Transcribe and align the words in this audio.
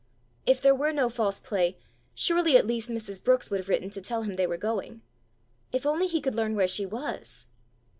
If 0.47 0.61
there 0.61 0.73
were 0.73 0.91
no 0.91 1.09
false 1.11 1.39
play, 1.39 1.77
surely 2.15 2.57
at 2.57 2.65
least 2.65 2.89
Mrs. 2.89 3.23
Brookes 3.23 3.51
would 3.51 3.59
have 3.59 3.69
written 3.69 3.91
to 3.91 4.01
tell 4.01 4.23
him 4.23 4.35
they 4.35 4.47
were 4.47 4.57
going! 4.57 5.03
If 5.71 5.85
only 5.85 6.07
he 6.07 6.21
could 6.21 6.33
learn 6.33 6.55
where 6.55 6.67
she 6.67 6.87
was! 6.87 7.45